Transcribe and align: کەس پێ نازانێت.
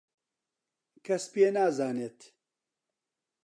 کەس 1.05 1.23
پێ 1.33 1.47
نازانێت. 1.57 2.19